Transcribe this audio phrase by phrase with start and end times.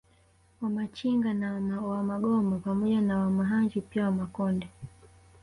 [0.61, 4.67] Wamachinga na Wamagoma pamoja na Wamahanji pia Wamakonde